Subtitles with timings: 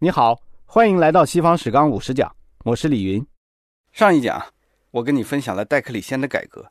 [0.00, 2.32] 你好，欢迎来到西方史纲五十讲，
[2.64, 3.26] 我是李云。
[3.90, 4.40] 上一讲
[4.92, 6.70] 我跟你分享了戴克里先的改革，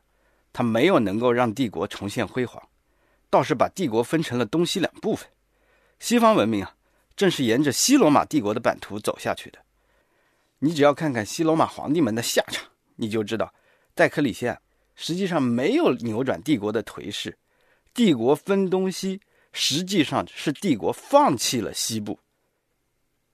[0.50, 2.70] 他没有能够让帝国重现辉煌，
[3.28, 5.28] 倒是把帝国分成了东西两部分。
[5.98, 6.74] 西方文明啊，
[7.16, 9.58] 正是沿着西罗马帝国的版图走下去的。
[10.60, 12.66] 你只要看看西罗马皇帝们的下场，
[12.96, 13.52] 你就知道
[13.94, 14.58] 戴克里先
[14.94, 17.36] 实际上没有扭转帝国的颓势。
[17.92, 19.20] 帝国分东西，
[19.52, 22.18] 实际上是帝国放弃了西部。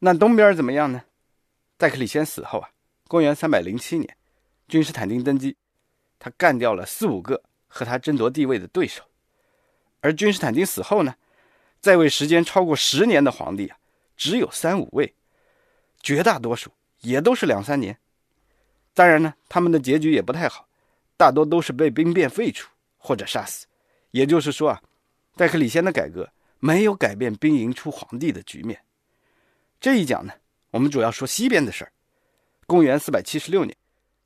[0.07, 1.03] 那东边怎么样呢？
[1.79, 2.69] 戴克里先死后啊，
[3.09, 4.17] 公元三百零七年，
[4.69, 5.57] 君士坦丁登基，
[6.19, 9.03] 他干掉了四五个和他争夺地位的对手。
[10.03, 11.15] 而君士坦丁死后呢，
[11.81, 13.79] 在位时间超过十年的皇帝啊，
[14.15, 15.15] 只有三五位，
[16.03, 17.99] 绝大多数也都是两三年。
[18.93, 20.69] 当然呢，他们的结局也不太好，
[21.17, 23.67] 大多都是被兵变废除或者杀死。
[24.11, 24.83] 也就是说啊，
[25.35, 26.29] 戴克里先的改革
[26.59, 28.79] 没有改变兵营出皇帝的局面。
[29.85, 30.33] 这一讲呢，
[30.71, 31.93] 我们主要说西边的事儿。
[32.67, 33.77] 公元四百七十六年，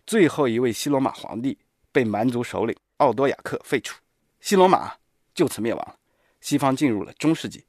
[0.06, 1.58] 最后一位西罗马皇帝
[1.90, 4.00] 被蛮族首领奥多亚克废除，
[4.38, 4.94] 西罗马
[5.34, 5.96] 就此灭亡了。
[6.40, 7.64] 西方进入了中世纪。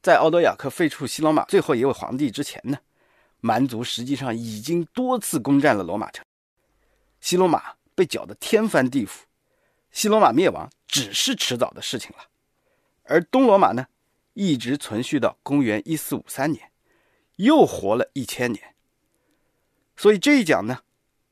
[0.00, 2.78] 在奥多亚克废除西罗马最后一位皇帝之前呢，
[3.40, 6.24] 蛮族实际上已经多次攻占了罗马城，
[7.20, 9.18] 西罗马被搅得天翻地覆。
[9.90, 12.24] 西罗马灭亡只是迟早的事情了，
[13.02, 13.86] 而东罗马呢，
[14.32, 16.70] 一直存续到公元一四五三年。
[17.36, 18.74] 又活了一千年，
[19.96, 20.80] 所以这一讲呢，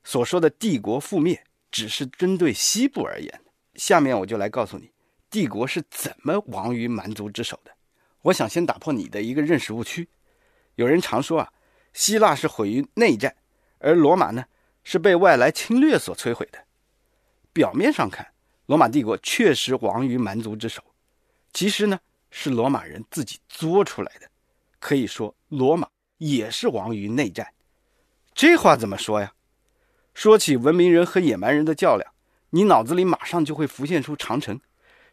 [0.02, 3.40] 所说的帝国覆灭只是针对西部而言。
[3.74, 4.90] 下面我就来告诉你，
[5.30, 7.72] 帝国是怎么亡于蛮族之手的。
[8.22, 10.08] 我想先打破你的一个认识误区。
[10.74, 11.52] 有人常说啊，
[11.92, 13.36] 希腊是毁于内战，
[13.78, 14.44] 而罗马呢
[14.82, 16.58] 是被外来侵略所摧毁的。
[17.52, 18.32] 表面上看，
[18.66, 20.82] 罗马帝国确实亡于蛮族之手，
[21.52, 24.31] 其实呢是罗马人自己作出来的。
[24.82, 25.86] 可以说，罗马
[26.18, 27.46] 也是亡于内战。
[28.34, 29.32] 这话怎么说呀？
[30.12, 32.12] 说起文明人和野蛮人的较量，
[32.50, 34.60] 你脑子里马上就会浮现出长城。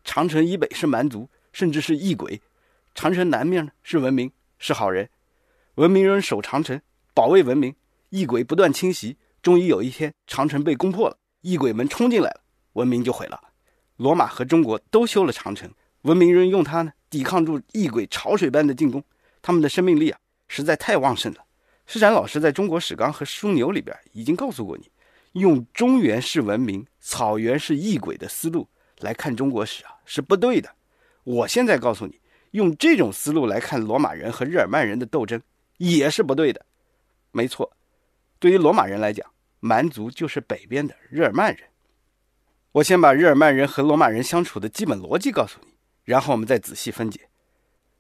[0.04, 2.42] 长城以北是蛮族，甚至是异鬼；
[2.96, 5.08] 长城南面呢是文明，是好人。
[5.76, 6.82] 文明人守长城，
[7.14, 7.72] 保卫文明；
[8.10, 12.42] 异鬼不断侵袭，终于有一天，长城被攻破了，异鬼们冲进来了，
[12.74, 13.40] 文明就毁了。
[13.98, 15.72] 罗马和中国都修了长城，
[16.02, 19.04] 文明人用它呢抵抗住异鬼潮水般的进攻。
[19.42, 21.46] 他们的生命力啊，实在太旺盛了。
[21.86, 24.92] 施展老师在中国史纲和枢纽里边已经告诉过你，
[25.34, 28.68] 用中原是文明，草原是异鬼的思路
[29.00, 30.70] 来看中国史啊，是不对的。
[31.24, 32.20] 我现在告诉你，
[32.52, 35.42] 用这种思路来看罗马人和日耳曼人的斗争
[35.78, 36.66] 也是不对的。
[37.32, 37.72] 没错，
[38.40, 39.26] 对于罗马人来讲，
[39.60, 41.64] 蛮族就是北边的日耳曼人。
[42.74, 45.70] 我先把日耳曼人和罗马人相处的基本逻辑告诉你，
[46.04, 47.29] 然后我们再仔细分解。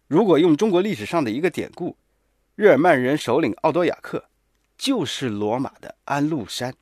[0.09, 1.96] 如果用中国历史上的一个典故，
[2.56, 4.25] 日耳曼人首领奥多亚克
[4.75, 6.74] 就是罗马的安禄山。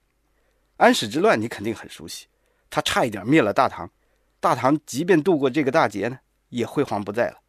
[0.77, 2.27] 安史之乱你肯定很熟悉，
[2.69, 3.91] 他差一点灭了大唐，
[4.39, 7.41] 大唐即便度过这个大劫呢，也辉煌不再了。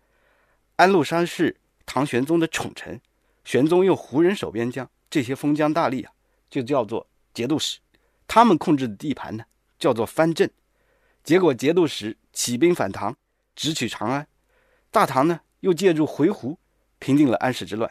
[0.75, 1.57] 安禄山是
[1.87, 3.01] 唐玄宗的宠臣，
[3.45, 6.11] 玄宗又胡人守边疆，这些封疆大吏啊，
[6.51, 7.79] 就叫做节度使，
[8.27, 9.45] 他们控制的地盘呢，
[9.79, 10.51] 叫做藩镇。
[11.23, 13.15] 结果节度使起兵反唐，
[13.55, 14.27] 直取长安，
[14.91, 15.43] 大唐呢？
[15.61, 16.57] 又借助回鹘
[16.99, 17.91] 平定了安史之乱，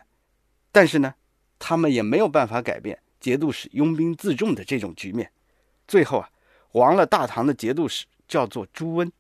[0.72, 1.16] 但是呢，
[1.60, 5.32] 他们也没有办法改变节度使拥兵自重的这种局面。
[5.88, 6.30] 最后啊，
[6.74, 9.12] 亡了大唐的节度使叫做朱温。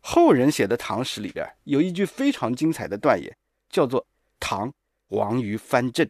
[0.00, 3.36] 后人写的唐史里边有一句非常精彩的断言，
[3.68, 4.06] 叫做
[4.40, 4.72] “唐
[5.08, 6.08] 亡于藩镇”。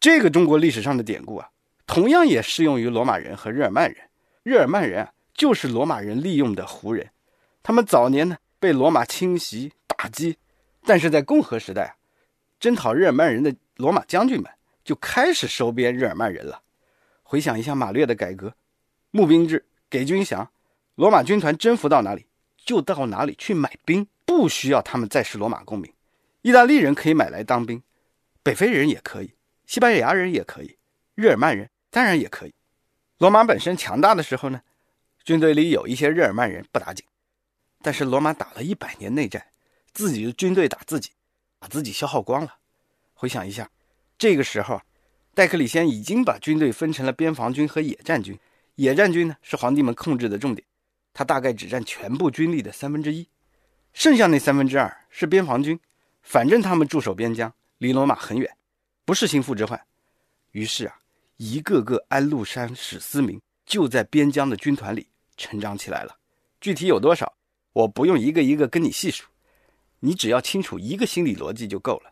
[0.00, 1.48] 这个中国历史上的典故啊，
[1.86, 4.10] 同样也适用于罗马人和日耳曼人。
[4.42, 7.08] 日耳曼人啊，就是罗马人利用的胡人。
[7.62, 10.36] 他们早年呢，被罗马侵袭打击。
[10.84, 11.96] 但是在共和时代啊，
[12.58, 14.50] 征讨日耳曼人的罗马将军们
[14.84, 16.62] 就开始收编日耳曼人了。
[17.22, 18.54] 回想一下马略的改革，
[19.10, 20.48] 募兵制，给军饷，
[20.96, 22.26] 罗马军团征服到哪里
[22.56, 25.92] 就到哪里去买兵，不需要他们再是罗马公民。
[26.42, 27.82] 意大利人可以买来当兵，
[28.42, 29.34] 北非人也可以，
[29.66, 30.76] 西班牙人也可以，
[31.14, 32.54] 日耳曼人当然也可以。
[33.18, 34.60] 罗马本身强大的时候呢，
[35.22, 37.06] 军队里有一些日耳曼人不打紧，
[37.80, 39.46] 但是罗马打了一百年内战。
[39.92, 41.10] 自己的军队打自己，
[41.58, 42.56] 把自己消耗光了。
[43.14, 43.70] 回想一下，
[44.18, 44.80] 这个时候，
[45.34, 48.38] 戴克里先已经把军队分成了边防军和野战军。
[48.76, 50.66] 野战军呢是皇帝们控制的重点，
[51.12, 53.28] 他大概只占全部军力的三分之一，
[53.92, 55.78] 剩下那三分之二是边防军。
[56.22, 58.56] 反正他们驻守边疆，离罗马很远，
[59.04, 59.80] 不是心腹之患。
[60.52, 60.98] 于是啊，
[61.36, 65.06] 一个个安禄山史思明就在边疆的军团里
[65.36, 66.16] 成长起来了。
[66.60, 67.32] 具体有多少，
[67.72, 69.24] 我不用一个一个跟你细数。
[70.04, 72.10] 你只要清楚一个心理逻辑就够了，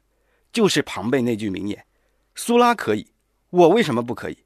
[0.53, 1.85] 就是庞贝那句名言
[2.37, 3.09] ：“苏拉可以，
[3.51, 4.39] 我为什么不可以？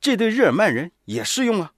[0.00, 1.72] 这对日耳曼人也适用啊！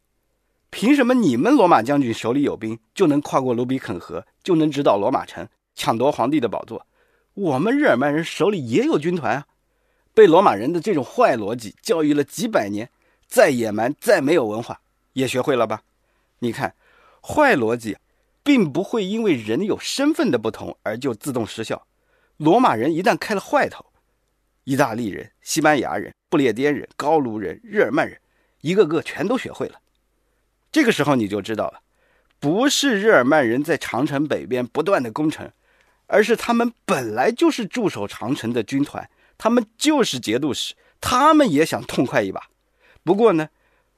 [0.71, 6.87] 凭什么你们罗马将军手里有兵，就能跨过卢比肯河，就能直捣罗马城，抢夺皇帝的宝座？
[7.35, 9.47] 我们日耳曼人手里也有军团啊！
[10.15, 12.91] 被罗马人的这种坏逻辑教育了几百年，
[13.27, 14.81] 再野蛮、再没有文化，
[15.13, 15.83] 也学会了吧？
[16.39, 16.75] 你看，
[17.23, 17.99] 坏逻辑
[18.47, 21.89] 并不会因为人有身份的不同而就自动失效。
[22.37, 23.85] 罗马人一旦开了坏头，
[24.63, 28.21] 意大利人、西班牙人、不列颠人、高卢人、日耳曼人，
[28.61, 29.81] 一个个全都学会了。
[30.71, 31.81] 这个时候你就知道了，
[32.39, 35.51] 不是日耳曼人在长城北边不断的攻城，
[36.07, 39.11] 而是他们本来就是驻守长城的军团。
[39.37, 42.49] 他们就是节度使，他们也想痛快一把。
[43.03, 43.49] 不过呢，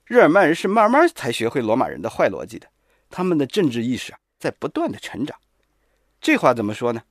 [0.07, 2.67] 日耳曼人是慢慢才学会罗马人的坏逻辑的。
[3.11, 5.39] 他们的政治意识，在不断的成长。
[6.21, 7.03] 这话怎么说呢？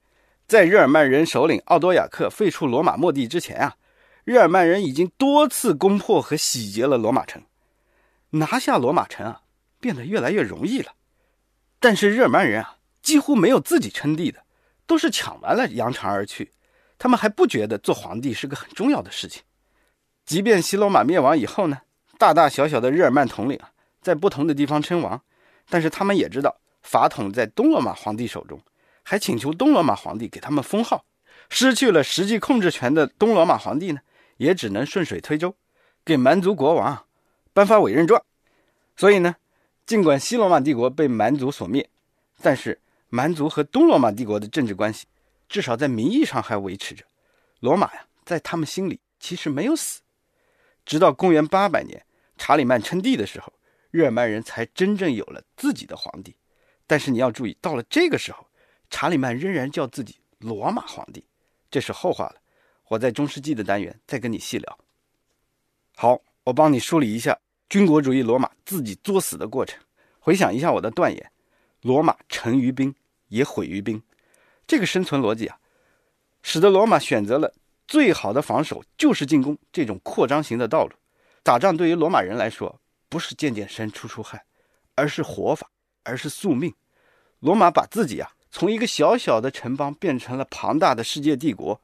[0.48, 3.76] 在日耳曼人首领奥多亚克废除罗马末帝之前啊，
[4.24, 7.44] 日耳曼人已经多次攻破和洗劫了罗马城，
[8.30, 9.42] 拿下罗马城啊，
[9.80, 10.94] 变得越来越容易了。
[11.80, 14.44] 但是日耳曼人啊，几乎没有自己称帝的，
[14.86, 16.52] 都是抢完了扬长而去。
[16.98, 19.44] 他们还不觉得做皇帝是个很重要的事情，
[20.26, 21.82] 即便西罗马灭亡以后呢，
[22.18, 23.72] 大大小小的日耳曼统领啊，
[24.02, 25.22] 在不同的地方称王，
[25.70, 26.58] 但是他们也知道
[26.88, 28.62] 法统在东罗马皇帝手中，
[29.04, 31.04] 还请求东罗马皇帝给他们封号。
[31.50, 34.00] 失去了实际控制权的东罗马皇帝呢，
[34.38, 35.54] 也只能顺水推舟，
[36.06, 37.06] 给蛮族国王
[37.52, 38.24] 颁发委任状。
[38.96, 39.36] 所以呢，
[39.86, 41.90] 尽管西罗马帝国被蛮族所灭，
[42.42, 42.80] 但是
[43.10, 45.08] 蛮族和东罗马帝国的政治关系。
[45.50, 47.04] 至少在名义上还维持着，
[47.60, 50.00] 罗马呀，在他们心里其实没有死。
[50.86, 52.06] 直到公元八百年，
[52.38, 53.52] 查理曼称帝的时候，
[53.92, 56.38] 日耳曼人才真正有了自己的皇帝。
[56.88, 58.48] 但是你要注意，到了这个时候，
[58.90, 61.24] 查理曼仍然叫自己罗马皇帝，
[61.70, 62.38] 这是后话了。
[62.88, 64.80] 我在中世纪的单元再跟你细聊。
[65.96, 67.38] 好，我帮你梳理一下
[67.70, 69.78] 军国主义罗马自己作死的过程。
[70.20, 71.32] 回想一下我的断言：
[71.82, 72.96] 罗马成于兵，
[73.28, 74.02] 也毁于兵。
[74.66, 75.60] 这个生存逻辑啊，
[76.42, 77.54] 使得罗马选择了
[77.88, 80.94] 最好的防守就是进攻这种扩张型的道路。
[81.44, 82.80] 打仗对于罗马人来说，
[83.10, 84.42] 不是健健身、出出汗，
[84.96, 85.70] 而是活法，
[86.08, 86.74] 而是宿命。
[87.40, 91.80] 罗马把自己啊从一个小小的城邦变成了庞大的世界帝国。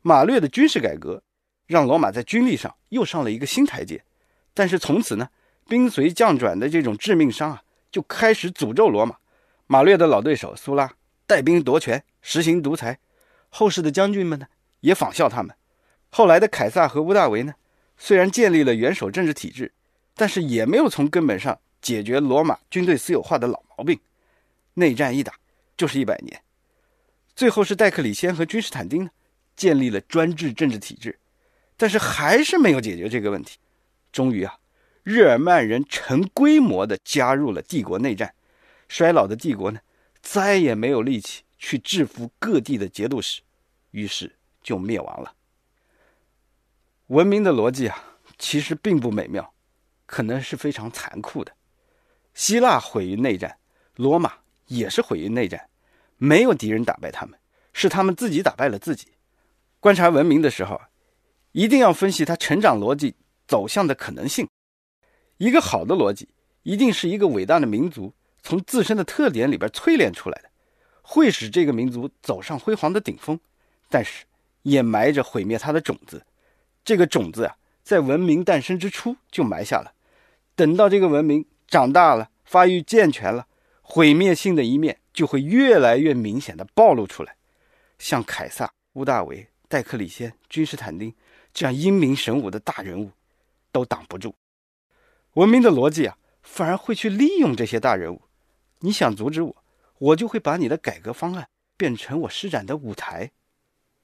[0.00, 1.22] 马略的军事改革
[1.66, 4.02] 让罗马在军力上又上了一个新台阶。
[4.54, 5.28] 但是从此呢，
[5.68, 9.16] 兵随将转的这种致命伤啊，就开始诅咒罗马。
[9.66, 10.92] 马略的老对手苏拉。
[11.26, 12.98] 带兵夺权，实行独裁，
[13.48, 14.46] 后世的将军们呢
[14.80, 15.56] 也仿效他们。
[16.10, 17.54] 后来的凯撒和屋大维呢，
[17.96, 19.72] 虽然建立了元首政治体制，
[20.14, 24.00] 但是也没有从根本上解决罗马军队私有化的老毛病。
[24.72, 25.34] 内战一打
[25.76, 26.42] 就是一百年。
[27.36, 29.10] 最后是戴克里先和君士坦丁呢，
[29.54, 31.18] 建立了专制政治体制，
[31.76, 33.58] 但是还是没有解决这个问题。
[34.10, 34.58] 终于啊，
[35.02, 38.34] 日耳曼人成规模的加入了帝国内战，
[38.88, 39.78] 衰老的帝国呢。
[40.22, 43.42] 再也没有力气去制服各地的节度使，
[43.90, 44.32] 于是
[44.62, 45.34] 就灭亡了。
[47.08, 49.52] 文明的逻辑啊，其实并不美妙，
[50.06, 51.52] 可能是非常残酷的。
[52.34, 53.56] 希腊毁于内战，
[53.96, 54.32] 罗马
[54.66, 55.68] 也是毁于内战，
[56.18, 57.38] 没有敌人打败他们，
[57.72, 59.08] 是他们自己打败了自己。
[59.80, 60.80] 观察文明的时候，
[61.52, 63.14] 一定要分析它成长逻辑
[63.46, 64.48] 走向的可能性。
[65.38, 66.28] 一个好的逻辑，
[66.62, 68.12] 一定是一个伟大的民族。
[68.42, 70.50] 从自身的特点里边淬炼出来的，
[71.00, 73.40] 会使这个民族走上辉煌的顶峰，
[73.88, 74.26] 但是
[74.62, 76.26] 也埋着毁灭它的种子。
[76.84, 79.94] 这个种子啊，在文明诞生之初就埋下了，
[80.54, 83.48] 等到这个文明长大了、发育健全了，
[83.82, 87.34] 毁灭性的一面就会越来越明显的暴露出来。
[87.98, 91.12] 像凯撒、屋大维、戴克里先、君士坦丁
[91.52, 93.10] 这样英明神武的大人物，
[93.72, 94.36] 都挡不住。
[95.32, 98.22] 文明的逻辑啊，反而会去利用这些大人物。
[98.78, 99.64] 你想阻止我，
[99.98, 103.32] 我就会把你的改革方案变成我施展的舞台。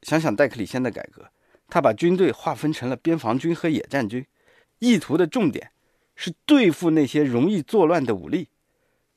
[0.02, 1.30] 想想戴克里先的改革，
[1.68, 4.26] 他把军队划分成了边防军和野战军，
[4.80, 5.70] 意图的重点
[6.22, 8.48] 是对付那些容易作乱的武力。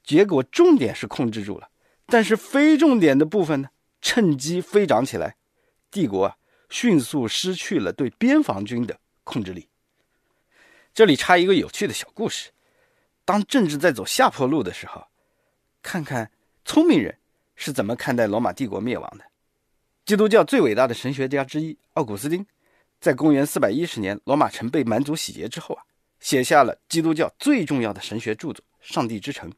[0.06, 1.70] 结果重点是控制住了，
[2.06, 3.70] 但是非重点的部分呢，
[4.00, 5.36] 趁机飞涨起来。
[5.92, 6.38] 帝国啊，
[6.70, 9.68] 迅速失去了对边防军的控制力。
[10.94, 12.52] 这里插一个有趣的小故事：
[13.26, 15.06] 当政治在走下坡路的时候。
[15.82, 16.32] 看看
[16.64, 17.14] 聪明人
[17.58, 19.26] 是怎么看待罗马帝国灭亡的。
[20.06, 22.46] 基督教最伟大的神学家之一奥古斯丁，
[23.02, 25.84] 在公元410年罗马城被蛮族洗劫之后啊，
[26.24, 29.52] 写下了基督教最重要的神学著作《上帝之城》。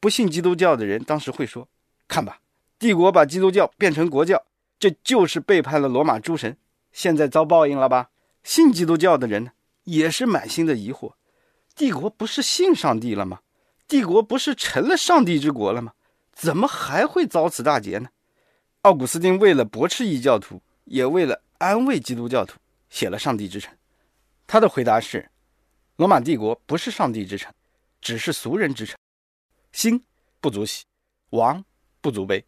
[0.00, 1.68] 不信基督教的人当时会说
[2.08, 2.40] ：“看吧，
[2.76, 4.44] 帝国把基督教变成国教，
[4.80, 6.58] 这就是背叛了罗马诸神，
[6.90, 8.10] 现在遭报应了吧？
[8.42, 9.52] 信基督教的人呢，
[9.84, 11.12] 也是满心的疑惑：
[11.76, 13.38] 帝国不是信上帝了吗？
[13.86, 15.92] 帝国不是成了上帝之国了吗？
[16.32, 18.08] 怎么还会遭此大劫呢？
[18.80, 22.58] 奥古斯丁为了驳斥异教徒，也为了安慰基督教徒，
[22.90, 23.72] 写了《上帝之城》。
[24.48, 25.30] 他的回答是：
[26.02, 27.54] 罗马帝国不是上帝之城，
[28.00, 28.98] 只是俗人之城。
[29.70, 30.02] 兴
[30.40, 30.82] 不足喜，
[31.30, 31.64] 亡
[32.00, 32.44] 不足悲。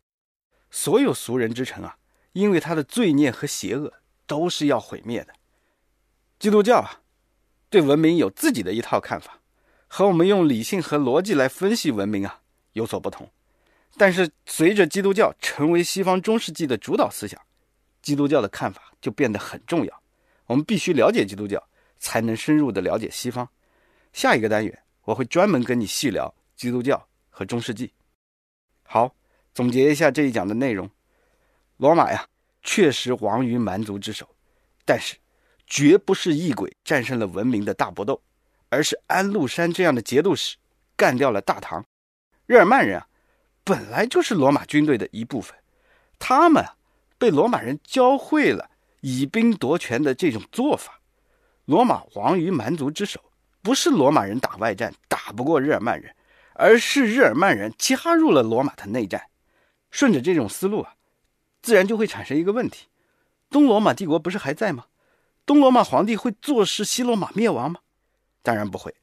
[0.73, 1.97] 所有俗人之城啊，
[2.33, 3.93] 因为他的罪孽和邪恶，
[4.27, 5.33] 都是要毁灭的。
[6.41, 7.01] 基督教啊，
[7.71, 9.39] 对文明有自己的一套看法，
[9.87, 12.41] 和我们用理性和逻辑来分析文明啊
[12.73, 13.31] 有所不同。
[13.97, 17.41] 但是随着基督教成为西方中世纪的主导思想，
[18.03, 20.03] 基督教的看法就变得很重要。
[20.47, 21.65] 我们必须了解基督教，
[21.99, 23.49] 才能深入的了解西方。
[24.13, 27.93] 下一个单元我会专门跟你细聊基督教和中世纪。
[28.83, 29.15] 好。
[29.55, 30.91] 总结一下这一讲的内容：
[31.77, 32.27] 罗马呀，
[32.65, 34.29] 确实亡于蛮族之手，
[34.85, 35.15] 但是
[35.65, 38.21] 绝不是异鬼战胜了文明的大搏斗，
[38.69, 40.57] 而是安禄山这样的节度使
[40.97, 41.87] 干掉了大唐。
[42.47, 43.07] 日耳曼人啊，
[43.63, 45.57] 本来就是罗马军队的一部分，
[46.19, 46.67] 他们
[47.17, 48.69] 被罗马人教会了
[49.03, 51.01] 以兵夺权的这种做法。
[51.67, 53.21] 罗马亡于蛮族之手，
[53.63, 56.15] 不是罗马人打外战打不过日耳曼人，
[56.55, 59.23] 而是日耳曼人加入了罗马的内战。
[59.91, 60.95] 顺着这种思路啊，
[61.63, 62.89] 自然就会产生一个问题：
[63.49, 64.87] 东罗马帝国不是还在吗？
[65.47, 67.81] 东罗马皇帝会坐视西罗马灭亡吗？
[68.43, 68.95] 当然不会。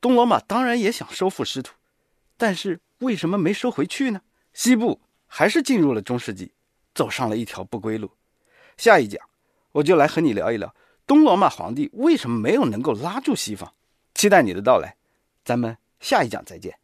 [0.00, 1.74] 东罗马当然也想收复失土，
[2.36, 4.20] 但是为什么没收回去呢？
[4.52, 6.52] 西部还是进入了中世纪，
[6.92, 8.10] 走上了一条不归路。
[8.76, 9.22] 下一讲
[9.70, 10.74] 我就来和你聊一聊
[11.06, 13.72] 东罗马皇帝为什么没有能够拉住西方。
[14.14, 14.96] 期待你的到来，
[15.44, 16.78] 咱们下一讲再见。